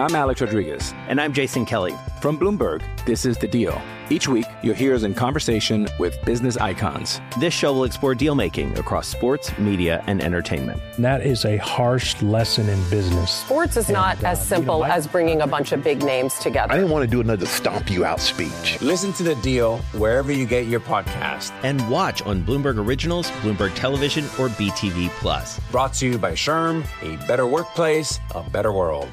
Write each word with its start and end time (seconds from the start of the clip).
I'm 0.00 0.14
Alex 0.14 0.40
Rodriguez. 0.40 0.94
And 1.08 1.20
I'm 1.20 1.34
Jason 1.34 1.66
Kelly. 1.66 1.94
From 2.22 2.38
Bloomberg, 2.38 2.82
this 3.04 3.26
is 3.26 3.36
The 3.36 3.46
Deal. 3.46 3.78
Each 4.08 4.26
week, 4.26 4.46
you'll 4.62 4.74
hear 4.74 4.94
us 4.94 5.02
in 5.02 5.12
conversation 5.12 5.88
with 5.98 6.24
business 6.24 6.56
icons. 6.56 7.20
This 7.38 7.52
show 7.52 7.74
will 7.74 7.84
explore 7.84 8.14
deal 8.14 8.34
making 8.34 8.78
across 8.78 9.06
sports, 9.06 9.56
media, 9.58 10.02
and 10.06 10.22
entertainment. 10.22 10.80
That 10.98 11.20
is 11.20 11.44
a 11.44 11.58
harsh 11.58 12.20
lesson 12.22 12.70
in 12.70 12.82
business. 12.88 13.30
Sports 13.30 13.76
is 13.76 13.90
not 13.90 14.24
uh, 14.24 14.28
as 14.28 14.44
simple 14.44 14.76
you 14.76 14.84
know, 14.84 14.90
I, 14.90 14.96
as 14.96 15.06
bringing 15.06 15.42
a 15.42 15.46
bunch 15.46 15.72
of 15.72 15.84
big 15.84 16.02
names 16.02 16.32
together. 16.38 16.72
I 16.72 16.76
didn't 16.76 16.90
want 16.90 17.04
to 17.04 17.10
do 17.10 17.20
another 17.20 17.44
stomp 17.44 17.90
you 17.90 18.06
out 18.06 18.20
speech. 18.20 18.80
Listen 18.80 19.12
to 19.12 19.22
The 19.22 19.34
Deal 19.36 19.78
wherever 19.92 20.32
you 20.32 20.46
get 20.46 20.66
your 20.66 20.80
podcast. 20.80 21.52
And 21.62 21.86
watch 21.90 22.22
on 22.22 22.42
Bloomberg 22.42 22.78
Originals, 22.78 23.30
Bloomberg 23.42 23.74
Television, 23.74 24.24
or 24.38 24.48
BTV 24.48 25.10
Plus. 25.20 25.60
Brought 25.70 25.92
to 25.94 26.06
you 26.06 26.16
by 26.16 26.32
SHRM, 26.32 26.86
a 27.02 27.26
better 27.26 27.46
workplace, 27.46 28.18
a 28.34 28.42
better 28.42 28.72
world. 28.72 29.10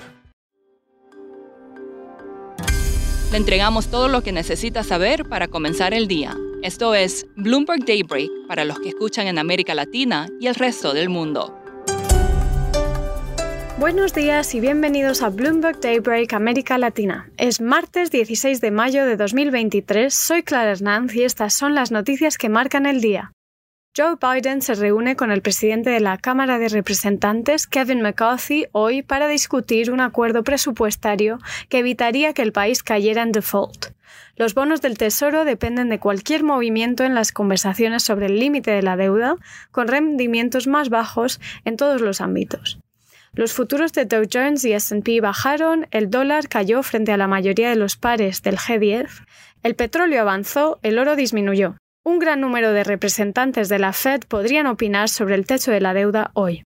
Le 3.31 3.37
entregamos 3.37 3.87
todo 3.87 4.07
lo 4.07 4.21
que 4.23 4.31
necesita 4.31 4.83
saber 4.83 5.25
para 5.25 5.49
comenzar 5.49 5.93
el 5.93 6.07
día. 6.07 6.37
Esto 6.63 6.95
es 6.95 7.27
Bloomberg 7.35 7.85
Daybreak 7.85 8.31
para 8.47 8.63
los 8.63 8.79
que 8.79 8.89
escuchan 8.89 9.27
en 9.27 9.37
América 9.37 9.75
Latina 9.75 10.27
y 10.39 10.47
el 10.47 10.55
resto 10.55 10.93
del 10.93 11.09
mundo. 11.09 11.53
Buenos 13.77 14.13
días 14.13 14.55
y 14.55 14.61
bienvenidos 14.61 15.21
a 15.21 15.29
Bloomberg 15.29 15.79
Daybreak 15.81 16.33
América 16.33 16.77
Latina. 16.77 17.29
Es 17.37 17.59
martes 17.59 18.11
16 18.11 18.61
de 18.61 18.71
mayo 18.71 19.05
de 19.05 19.17
2023, 19.17 20.11
soy 20.13 20.43
Clara 20.43 20.71
Hernández 20.71 21.17
y 21.17 21.23
estas 21.23 21.53
son 21.53 21.75
las 21.75 21.91
noticias 21.91 22.37
que 22.37 22.47
marcan 22.47 22.85
el 22.85 23.01
día. 23.01 23.33
Joe 23.97 24.17
Biden 24.21 24.61
se 24.61 24.75
reúne 24.75 25.15
con 25.15 25.31
el 25.31 25.41
presidente 25.41 25.89
de 25.89 25.99
la 25.99 26.19
Cámara 26.19 26.59
de 26.59 26.69
Representantes, 26.69 27.65
Kevin 27.65 28.03
McCarthy, 28.03 28.67
hoy 28.71 29.01
para 29.01 29.27
discutir 29.27 29.89
un 29.89 30.01
acuerdo 30.01 30.43
presupuestario 30.43 31.39
que 31.67 31.79
evitaría 31.79 32.33
que 32.33 32.43
el 32.43 32.51
país 32.51 32.83
cayera 32.83 33.23
en 33.23 33.31
default. 33.31 33.87
Los 34.35 34.53
bonos 34.53 34.81
del 34.81 34.99
Tesoro 34.99 35.45
dependen 35.45 35.89
de 35.89 35.97
cualquier 35.97 36.43
movimiento 36.43 37.05
en 37.05 37.15
las 37.15 37.31
conversaciones 37.31 38.03
sobre 38.03 38.27
el 38.27 38.39
límite 38.39 38.69
de 38.69 38.83
la 38.83 38.97
deuda, 38.97 39.35
con 39.71 39.87
rendimientos 39.87 40.67
más 40.67 40.89
bajos 40.89 41.41
en 41.65 41.75
todos 41.75 41.99
los 41.99 42.21
ámbitos. 42.21 42.77
Los 43.33 43.53
futuros 43.53 43.93
de 43.93 44.05
Dow 44.05 44.25
Jones 44.31 44.63
y 44.63 44.73
SP 44.77 45.21
bajaron, 45.21 45.87
el 45.89 46.11
dólar 46.11 46.49
cayó 46.49 46.83
frente 46.83 47.13
a 47.13 47.17
la 47.17 47.27
mayoría 47.27 47.69
de 47.69 47.75
los 47.75 47.97
pares 47.97 48.43
del 48.43 48.57
G10, 48.57 49.07
el 49.63 49.73
petróleo 49.73 50.21
avanzó, 50.21 50.77
el 50.83 50.99
oro 50.99 51.15
disminuyó. 51.15 51.77
Un 52.07 52.19
gran 52.19 52.39
número 52.39 52.71
de 52.71 52.85
representantes 52.85 53.67
de 53.67 53.79
la 53.79 53.91
Fed 53.91 54.21
podrían 54.29 54.65
opinar 54.65 55.09
sobre 55.09 55.35
el 55.35 55.45
techo 55.45 55.71
de 55.71 55.81
la 55.81 55.93
deuda 55.93 56.31
hoy. 56.35 56.63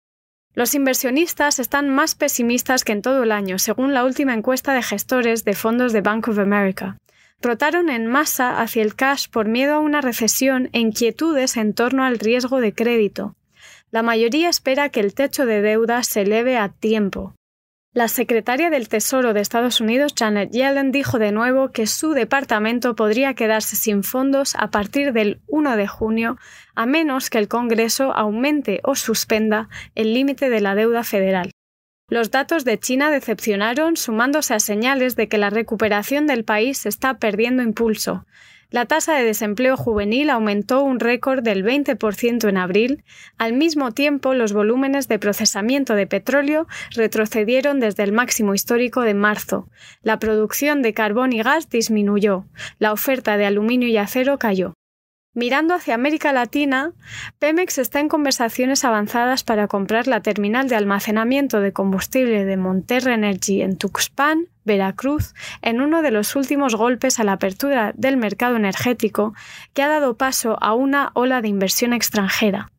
Los 0.53 0.73
inversionistas 0.75 1.59
están 1.59 1.89
más 1.89 2.15
pesimistas 2.15 2.85
que 2.85 2.93
en 2.93 3.01
todo 3.01 3.23
el 3.23 3.33
año, 3.33 3.59
según 3.59 3.93
la 3.93 4.05
última 4.05 4.33
encuesta 4.33 4.73
de 4.73 4.81
gestores 4.81 5.43
de 5.43 5.53
fondos 5.53 5.91
de 5.91 5.99
Bank 5.99 6.29
of 6.29 6.39
America. 6.39 6.95
Rotaron 7.41 7.89
en 7.89 8.07
masa 8.07 8.61
hacia 8.61 8.81
el 8.81 8.95
cash 8.95 9.27
por 9.29 9.49
miedo 9.49 9.73
a 9.73 9.79
una 9.79 9.99
recesión 9.99 10.69
e 10.71 10.79
inquietudes 10.79 11.57
en 11.57 11.73
torno 11.73 12.05
al 12.05 12.17
riesgo 12.17 12.61
de 12.61 12.73
crédito. 12.73 13.35
La 13.91 14.03
mayoría 14.03 14.47
espera 14.47 14.87
que 14.87 15.01
el 15.01 15.13
techo 15.13 15.45
de 15.45 15.61
deuda 15.61 16.01
se 16.03 16.21
eleve 16.21 16.57
a 16.57 16.69
tiempo. 16.69 17.35
La 17.95 18.09
secretaria 18.09 18.69
del 18.69 18.89
Tesoro 18.89 19.33
de 19.33 19.39
Estados 19.39 19.79
Unidos, 19.79 20.13
Janet 20.19 20.51
Yellen, 20.51 20.91
dijo 20.91 21.17
de 21.17 21.31
nuevo 21.31 21.71
que 21.71 21.87
su 21.87 22.11
departamento 22.11 22.93
podría 22.93 23.35
quedarse 23.35 23.77
sin 23.77 24.03
fondos 24.03 24.53
a 24.59 24.69
partir 24.69 25.13
del 25.13 25.39
1 25.47 25.77
de 25.77 25.87
junio, 25.87 26.37
a 26.75 26.85
menos 26.85 27.29
que 27.29 27.37
el 27.37 27.47
Congreso 27.47 28.11
aumente 28.13 28.81
o 28.83 28.95
suspenda 28.95 29.69
el 29.95 30.13
límite 30.13 30.49
de 30.49 30.59
la 30.59 30.75
deuda 30.75 31.05
federal. 31.05 31.54
Los 32.07 32.29
datos 32.29 32.65
de 32.65 32.77
China 32.77 33.09
decepcionaron, 33.09 33.97
sumándose 33.97 34.53
a 34.53 34.59
señales 34.59 35.15
de 35.15 35.27
que 35.27 35.39
la 35.39 35.49
recuperación 35.49 36.27
del 36.27 36.43
país 36.43 36.85
está 36.85 37.17
perdiendo 37.17 37.63
impulso. 37.63 38.27
La 38.69 38.85
tasa 38.85 39.15
de 39.15 39.23
desempleo 39.23 39.75
juvenil 39.75 40.29
aumentó 40.29 40.83
un 40.83 40.99
récord 40.99 41.41
del 41.41 41.65
20% 41.65 42.47
en 42.47 42.57
abril. 42.57 43.03
Al 43.39 43.53
mismo 43.53 43.91
tiempo, 43.91 44.35
los 44.35 44.53
volúmenes 44.53 45.07
de 45.07 45.17
procesamiento 45.17 45.95
de 45.95 46.05
petróleo 46.05 46.67
retrocedieron 46.91 47.79
desde 47.79 48.03
el 48.03 48.11
máximo 48.11 48.53
histórico 48.53 49.01
de 49.01 49.15
marzo. 49.15 49.67
La 50.03 50.19
producción 50.19 50.83
de 50.83 50.93
carbón 50.93 51.33
y 51.33 51.41
gas 51.41 51.69
disminuyó. 51.69 52.45
La 52.77 52.91
oferta 52.91 53.35
de 53.37 53.47
aluminio 53.47 53.87
y 53.87 53.97
acero 53.97 54.37
cayó. 54.37 54.75
Mirando 55.35 55.73
hacia 55.73 55.95
América 55.95 56.31
Latina, 56.31 56.93
Pemex 57.39 57.77
está 57.77 57.99
en 57.99 58.07
conversaciones 58.07 58.85
avanzadas 58.85 59.43
para 59.43 59.67
comprar 59.67 60.07
la 60.07 60.21
terminal 60.21 60.69
de 60.69 60.77
almacenamiento 60.77 61.59
de 61.59 61.73
combustible 61.73 62.45
de 62.45 62.55
Monterra 62.55 63.15
Energy 63.15 63.61
en 63.61 63.75
Tuxpan, 63.75 64.47
Veracruz, 64.63 65.33
en 65.61 65.81
uno 65.81 66.01
de 66.01 66.11
los 66.11 66.37
últimos 66.37 66.75
golpes 66.75 67.19
a 67.19 67.25
la 67.25 67.33
apertura 67.33 67.91
del 67.97 68.15
mercado 68.15 68.55
energético 68.55 69.33
que 69.73 69.83
ha 69.83 69.89
dado 69.89 70.15
paso 70.15 70.57
a 70.61 70.73
una 70.73 71.11
ola 71.15 71.41
de 71.41 71.49
inversión 71.49 71.91
extranjera. 71.91 72.71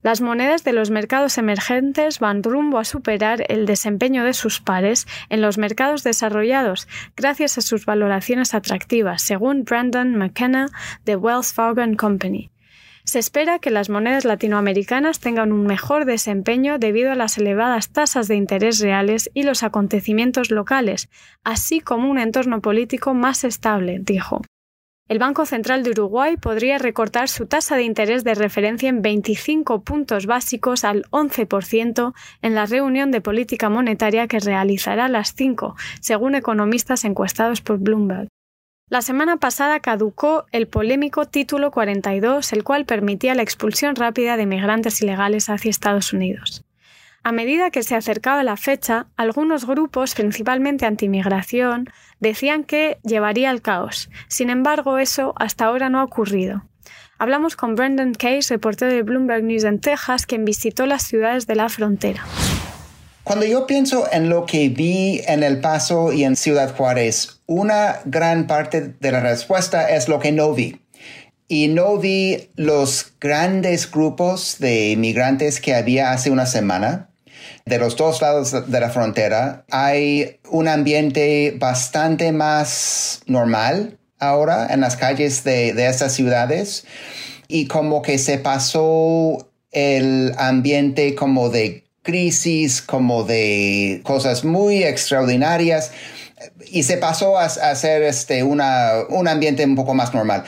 Las 0.00 0.20
monedas 0.20 0.62
de 0.62 0.72
los 0.72 0.90
mercados 0.90 1.38
emergentes 1.38 2.20
van 2.20 2.44
rumbo 2.44 2.78
a 2.78 2.84
superar 2.84 3.44
el 3.48 3.66
desempeño 3.66 4.22
de 4.22 4.32
sus 4.32 4.60
pares 4.60 5.08
en 5.28 5.40
los 5.40 5.58
mercados 5.58 6.04
desarrollados 6.04 6.86
gracias 7.16 7.58
a 7.58 7.62
sus 7.62 7.84
valoraciones 7.84 8.54
atractivas, 8.54 9.22
según 9.22 9.64
Brandon 9.64 10.14
McKenna 10.16 10.68
de 11.04 11.16
Wells 11.16 11.52
Fargo 11.52 11.82
Company. 11.96 12.50
Se 13.02 13.18
espera 13.18 13.58
que 13.58 13.70
las 13.70 13.88
monedas 13.88 14.24
latinoamericanas 14.24 15.18
tengan 15.18 15.50
un 15.50 15.66
mejor 15.66 16.04
desempeño 16.04 16.78
debido 16.78 17.10
a 17.10 17.16
las 17.16 17.38
elevadas 17.38 17.88
tasas 17.88 18.28
de 18.28 18.36
interés 18.36 18.78
reales 18.80 19.30
y 19.34 19.42
los 19.42 19.62
acontecimientos 19.62 20.50
locales, 20.50 21.08
así 21.42 21.80
como 21.80 22.08
un 22.08 22.18
entorno 22.18 22.60
político 22.60 23.14
más 23.14 23.44
estable, 23.44 23.98
dijo 24.00 24.42
el 25.08 25.18
Banco 25.18 25.46
Central 25.46 25.82
de 25.82 25.90
Uruguay 25.90 26.36
podría 26.36 26.76
recortar 26.76 27.28
su 27.30 27.46
tasa 27.46 27.76
de 27.76 27.82
interés 27.82 28.24
de 28.24 28.34
referencia 28.34 28.90
en 28.90 29.00
25 29.00 29.80
puntos 29.80 30.26
básicos 30.26 30.84
al 30.84 31.04
11% 31.10 32.12
en 32.42 32.54
la 32.54 32.66
reunión 32.66 33.10
de 33.10 33.22
política 33.22 33.70
monetaria 33.70 34.28
que 34.28 34.38
realizará 34.38 35.06
a 35.06 35.08
las 35.08 35.34
5, 35.34 35.76
según 36.00 36.34
economistas 36.34 37.04
encuestados 37.04 37.62
por 37.62 37.78
Bloomberg. 37.78 38.28
La 38.90 39.00
semana 39.00 39.38
pasada 39.38 39.80
caducó 39.80 40.46
el 40.52 40.66
polémico 40.66 41.24
Título 41.26 41.70
42, 41.70 42.52
el 42.52 42.64
cual 42.64 42.84
permitía 42.84 43.34
la 43.34 43.42
expulsión 43.42 43.96
rápida 43.96 44.36
de 44.36 44.46
migrantes 44.46 45.00
ilegales 45.02 45.48
hacia 45.48 45.70
Estados 45.70 46.12
Unidos. 46.12 46.62
A 47.28 47.32
medida 47.32 47.70
que 47.70 47.82
se 47.82 47.94
acercaba 47.94 48.42
la 48.42 48.56
fecha, 48.56 49.08
algunos 49.18 49.66
grupos, 49.66 50.14
principalmente 50.14 50.86
antimigración, 50.86 51.90
decían 52.20 52.64
que 52.64 52.96
llevaría 53.04 53.50
al 53.50 53.60
caos. 53.60 54.08
Sin 54.28 54.48
embargo, 54.48 54.96
eso 54.96 55.34
hasta 55.36 55.66
ahora 55.66 55.90
no 55.90 56.00
ha 56.00 56.04
ocurrido. 56.04 56.64
Hablamos 57.18 57.54
con 57.54 57.74
Brendan 57.74 58.14
Case, 58.14 58.54
reportero 58.54 58.90
de 58.90 59.02
Bloomberg 59.02 59.44
News 59.44 59.64
en 59.64 59.78
Texas, 59.78 60.24
quien 60.24 60.46
visitó 60.46 60.86
las 60.86 61.02
ciudades 61.02 61.46
de 61.46 61.54
la 61.56 61.68
frontera. 61.68 62.24
Cuando 63.24 63.44
yo 63.44 63.66
pienso 63.66 64.10
en 64.10 64.30
lo 64.30 64.46
que 64.46 64.70
vi 64.70 65.20
en 65.26 65.42
El 65.42 65.60
Paso 65.60 66.14
y 66.14 66.24
en 66.24 66.34
Ciudad 66.34 66.74
Juárez, 66.74 67.42
una 67.44 67.96
gran 68.06 68.46
parte 68.46 68.94
de 68.98 69.12
la 69.12 69.20
respuesta 69.20 69.94
es 69.94 70.08
lo 70.08 70.18
que 70.18 70.32
no 70.32 70.54
vi. 70.54 70.80
Y 71.46 71.68
no 71.68 71.98
vi 71.98 72.48
los 72.56 73.12
grandes 73.20 73.90
grupos 73.90 74.56
de 74.60 74.92
inmigrantes 74.92 75.60
que 75.60 75.74
había 75.74 76.12
hace 76.12 76.30
una 76.30 76.46
semana 76.46 77.07
de 77.64 77.78
los 77.78 77.96
dos 77.96 78.20
lados 78.22 78.54
de 78.66 78.80
la 78.80 78.90
frontera 78.90 79.64
hay 79.70 80.40
un 80.50 80.68
ambiente 80.68 81.54
bastante 81.58 82.32
más 82.32 83.20
normal 83.26 83.98
ahora 84.18 84.68
en 84.70 84.80
las 84.80 84.96
calles 84.96 85.44
de, 85.44 85.70
estas 85.86 86.12
ciudades 86.12 86.84
y 87.46 87.66
como 87.66 88.02
que 88.02 88.18
se 88.18 88.38
pasó 88.38 89.50
el 89.70 90.34
ambiente 90.38 91.14
como 91.14 91.50
de 91.50 91.84
crisis, 92.02 92.80
como 92.82 93.24
de 93.24 94.00
cosas 94.02 94.44
muy 94.44 94.82
extraordinarias 94.82 95.92
y 96.70 96.84
se 96.84 96.96
pasó 96.96 97.38
a, 97.38 97.48
ser 97.48 98.02
este, 98.02 98.42
una, 98.42 98.92
un 99.08 99.28
ambiente 99.28 99.64
un 99.64 99.74
poco 99.74 99.94
más 99.94 100.14
normal. 100.14 100.44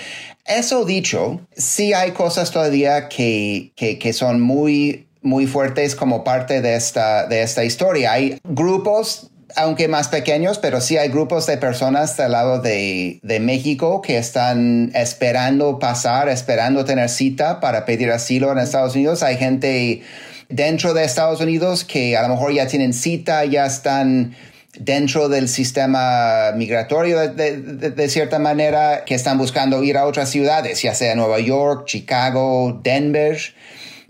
Eso 0.46 0.84
dicho, 0.84 1.40
sí 1.56 1.92
hay 1.92 2.12
cosas 2.12 2.50
todavía 2.50 3.08
que, 3.08 3.72
que, 3.76 3.98
que 3.98 4.12
son 4.12 4.40
muy 4.40 5.06
muy 5.22 5.46
fuertes 5.46 5.94
como 5.94 6.24
parte 6.24 6.62
de 6.62 6.76
esta, 6.76 7.26
de 7.26 7.42
esta 7.42 7.64
historia. 7.64 8.12
Hay 8.12 8.38
grupos, 8.44 9.30
aunque 9.56 9.88
más 9.88 10.08
pequeños, 10.08 10.58
pero 10.58 10.80
sí 10.80 10.96
hay 10.96 11.08
grupos 11.08 11.46
de 11.46 11.56
personas 11.56 12.16
del 12.16 12.32
lado 12.32 12.60
de, 12.60 13.20
de 13.22 13.40
México 13.40 14.00
que 14.00 14.18
están 14.18 14.90
esperando 14.94 15.78
pasar, 15.78 16.28
esperando 16.28 16.84
tener 16.84 17.08
cita 17.08 17.60
para 17.60 17.84
pedir 17.84 18.10
asilo 18.10 18.50
en 18.52 18.58
Estados 18.58 18.94
Unidos. 18.94 19.22
Hay 19.22 19.36
gente 19.36 20.02
dentro 20.48 20.94
de 20.94 21.04
Estados 21.04 21.40
Unidos 21.40 21.84
que 21.84 22.16
a 22.16 22.22
lo 22.22 22.28
mejor 22.28 22.52
ya 22.52 22.66
tienen 22.66 22.92
cita, 22.92 23.44
ya 23.44 23.66
están 23.66 24.34
dentro 24.78 25.28
del 25.28 25.48
sistema 25.48 26.52
migratorio 26.54 27.28
de, 27.28 27.56
de, 27.58 28.08
cierta 28.08 28.38
manera, 28.38 29.04
que 29.04 29.14
están 29.14 29.36
buscando 29.36 29.82
ir 29.82 29.96
a 29.96 30.06
otras 30.06 30.30
ciudades, 30.30 30.80
ya 30.82 30.94
sea 30.94 31.14
Nueva 31.14 31.40
York, 31.40 31.86
Chicago, 31.86 32.80
Denver. 32.82 33.38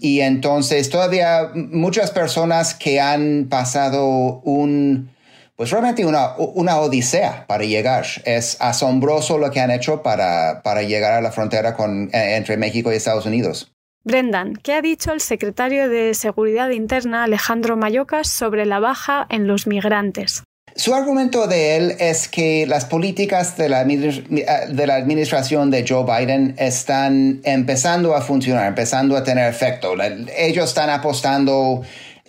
Y 0.01 0.21
entonces 0.21 0.89
todavía 0.91 1.51
muchas 1.55 2.11
personas 2.11 2.75
que 2.75 3.01
han 3.01 3.49
pasado 3.49 4.41
un 4.45 5.11
pues 5.61 5.71
realmente 5.73 6.07
una, 6.07 6.37
una 6.39 6.79
odisea 6.79 7.45
para 7.47 7.65
llegar. 7.65 8.07
Es 8.25 8.57
asombroso 8.61 9.37
lo 9.37 9.51
que 9.51 9.61
han 9.61 9.71
hecho 9.71 10.03
para, 10.03 10.63
para 10.63 10.83
llegar 10.83 11.13
a 11.13 11.21
la 11.21 11.33
frontera 11.33 11.77
con, 11.77 12.09
eh, 12.15 12.37
entre 12.37 12.57
México 12.57 12.91
y 12.91 12.97
Estados 12.97 13.27
Unidos. 13.27 13.71
Brendan, 14.03 14.55
¿qué 14.55 14.73
ha 14.73 14.81
dicho 14.81 15.13
el 15.13 15.21
secretario 15.21 15.91
de 15.91 16.15
Seguridad 16.15 16.71
Interna 16.71 17.25
Alejandro 17.25 17.77
Mayocas 17.77 18.31
sobre 18.31 18.65
la 18.65 18.81
baja 18.81 19.27
en 19.29 19.47
los 19.47 19.67
migrantes? 19.67 20.45
Su 20.81 20.95
argumento 20.95 21.47
de 21.47 21.77
él 21.77 21.97
es 21.99 22.27
que 22.27 22.67
las 22.67 22.87
políticas 22.87 23.59
de 23.59 23.69
la, 23.69 23.85
de 23.85 24.87
la, 24.87 24.95
administración 24.95 25.71
de 25.71 25.85
Joe 25.87 26.07
Biden 26.07 26.55
están 26.57 27.43
empezando 27.45 28.17
a 28.17 28.23
funcionar, 28.23 28.67
empezando 28.67 29.15
a 29.15 29.23
tener 29.23 29.47
efecto. 29.47 29.93
Ellos 30.35 30.71
están 30.71 30.89
apostando 30.89 31.83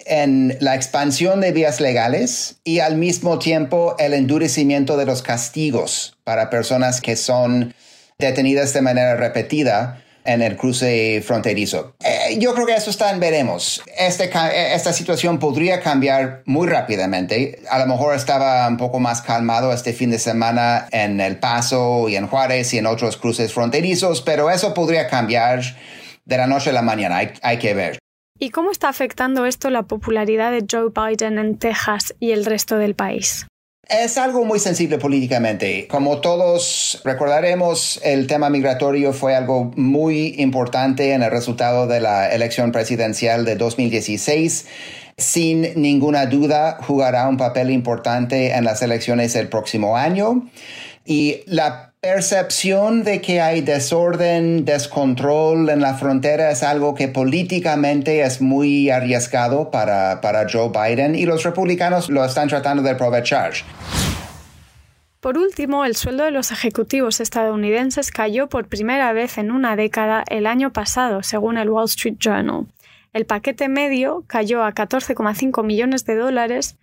en 0.05 0.57
la 0.59 0.75
expansión 0.75 1.39
de 1.39 1.53
vías 1.53 1.79
legales 1.79 2.57
y 2.65 2.79
al 2.79 2.97
mismo 2.97 3.39
tiempo 3.39 3.95
el 3.99 4.13
endurecimiento 4.13 4.97
de 4.97 5.05
los 5.05 5.21
castigos 5.21 6.17
para 6.25 6.49
personas 6.49 6.99
que 6.99 7.15
son 7.15 7.73
detenidas 8.19 8.73
de 8.73 8.81
manera 8.81 9.15
repetida 9.15 10.03
en 10.25 10.41
el 10.41 10.57
cruce 10.57 11.21
fronterizo. 11.25 11.95
Eh, 12.03 12.37
yo 12.39 12.53
creo 12.53 12.65
que 12.65 12.75
eso 12.75 12.89
está 12.89 13.11
en 13.11 13.19
veremos. 13.19 13.81
Este, 13.97 14.29
esta 14.73 14.93
situación 14.93 15.39
podría 15.39 15.81
cambiar 15.81 16.43
muy 16.45 16.67
rápidamente. 16.67 17.61
A 17.69 17.79
lo 17.79 17.87
mejor 17.87 18.15
estaba 18.15 18.67
un 18.67 18.77
poco 18.77 18.99
más 18.99 19.21
calmado 19.21 19.73
este 19.73 19.93
fin 19.93 20.11
de 20.11 20.19
semana 20.19 20.87
en 20.91 21.19
El 21.19 21.37
Paso 21.37 22.07
y 22.09 22.15
en 22.15 22.27
Juárez 22.27 22.73
y 22.73 22.77
en 22.77 22.85
otros 22.85 23.17
cruces 23.17 23.53
fronterizos, 23.53 24.21
pero 24.21 24.49
eso 24.49 24.73
podría 24.73 25.07
cambiar 25.07 25.61
de 26.25 26.37
la 26.37 26.47
noche 26.47 26.69
a 26.69 26.73
la 26.73 26.81
mañana. 26.81 27.19
hay 27.41 27.57
que 27.57 27.73
ver. 27.73 27.99
¿Y 28.43 28.49
cómo 28.49 28.71
está 28.71 28.89
afectando 28.89 29.45
esto 29.45 29.69
la 29.69 29.83
popularidad 29.83 30.51
de 30.51 30.65
Joe 30.69 30.89
Biden 30.89 31.37
en 31.37 31.59
Texas 31.59 32.15
y 32.19 32.31
el 32.31 32.43
resto 32.43 32.77
del 32.77 32.95
país? 32.95 33.45
Es 33.91 34.17
algo 34.17 34.45
muy 34.45 34.57
sensible 34.57 34.97
políticamente. 34.99 35.85
Como 35.89 36.21
todos 36.21 37.01
recordaremos, 37.03 37.99
el 38.05 38.25
tema 38.25 38.49
migratorio 38.49 39.11
fue 39.11 39.35
algo 39.35 39.73
muy 39.75 40.35
importante 40.37 41.11
en 41.11 41.23
el 41.23 41.29
resultado 41.29 41.87
de 41.87 41.99
la 41.99 42.31
elección 42.31 42.71
presidencial 42.71 43.43
de 43.43 43.57
2016. 43.57 44.65
Sin 45.17 45.73
ninguna 45.75 46.25
duda, 46.25 46.77
jugará 46.81 47.27
un 47.27 47.35
papel 47.35 47.69
importante 47.69 48.53
en 48.53 48.63
las 48.63 48.81
elecciones 48.81 49.33
del 49.33 49.49
próximo 49.49 49.97
año. 49.97 50.49
Y 51.05 51.41
la 51.45 51.90
percepción 52.01 53.03
de 53.03 53.21
que 53.21 53.41
hay 53.41 53.61
desorden, 53.61 54.65
descontrol 54.65 55.69
en 55.69 55.81
la 55.81 55.93
frontera 55.93 56.49
es 56.49 56.63
algo 56.63 56.95
que 56.95 57.07
políticamente 57.07 58.23
es 58.23 58.41
muy 58.41 58.89
arriesgado 58.89 59.69
para, 59.69 60.19
para 60.19 60.47
Joe 60.51 60.71
Biden 60.71 61.13
y 61.13 61.27
los 61.27 61.43
republicanos 61.43 62.09
lo 62.09 62.25
están 62.25 62.47
tratando 62.47 62.81
de 62.81 62.89
aprovechar. 62.89 63.53
Por 65.19 65.37
último, 65.37 65.85
el 65.85 65.95
sueldo 65.95 66.23
de 66.23 66.31
los 66.31 66.51
ejecutivos 66.51 67.19
estadounidenses 67.19 68.09
cayó 68.09 68.49
por 68.49 68.67
primera 68.67 69.13
vez 69.13 69.37
en 69.37 69.51
una 69.51 69.75
década 69.75 70.23
el 70.27 70.47
año 70.47 70.73
pasado, 70.73 71.21
según 71.21 71.59
el 71.59 71.69
Wall 71.69 71.85
Street 71.85 72.15
Journal. 72.17 72.65
El 73.13 73.27
paquete 73.27 73.69
medio 73.69 74.23
cayó 74.25 74.63
a 74.63 74.73
14,5 74.73 75.63
millones 75.63 76.05
de 76.05 76.15
dólares, 76.15 76.77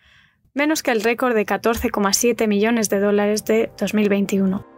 menos 0.54 0.84
que 0.84 0.92
el 0.92 1.02
récord 1.02 1.34
de 1.34 1.44
14,7 1.44 2.46
millones 2.46 2.88
de 2.88 3.00
dólares 3.00 3.44
de 3.44 3.72
2021. 3.80 4.77